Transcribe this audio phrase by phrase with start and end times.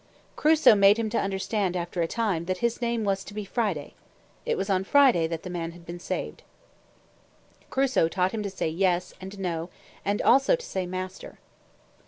[0.35, 3.93] Crusoe made him understand, after a time, that his name was to be Friday.
[4.47, 6.41] It was on Friday that the man had been saved.
[7.69, 9.69] Crusoe taught him to say "Yes," and "No,"
[10.03, 11.37] and also to say "Master."